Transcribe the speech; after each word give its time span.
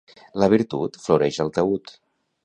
La 0.43 0.47
virtut 0.53 0.97
floreix 1.03 1.37
al 1.45 1.51
taüt. 1.59 1.93